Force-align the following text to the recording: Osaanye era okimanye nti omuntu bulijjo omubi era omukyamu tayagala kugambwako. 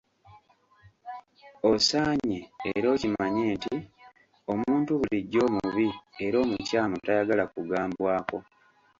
Osaanye 1.71 2.39
era 2.75 2.87
okimanye 2.95 3.43
nti 3.57 3.75
omuntu 4.51 4.91
bulijjo 4.99 5.39
omubi 5.47 5.87
era 6.25 6.35
omukyamu 6.43 6.95
tayagala 7.05 7.43
kugambwako. 7.53 8.37